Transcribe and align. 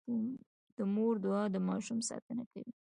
د 0.77 0.79
مور 0.93 1.13
دعا 1.23 1.43
د 1.53 1.57
ماشوم 1.67 1.99
ساتنه 2.09 2.43
کوي. 2.51 2.73